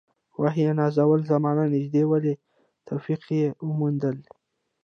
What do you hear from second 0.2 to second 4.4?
وحي نزول زمان نژدې والی توفیق موندلي.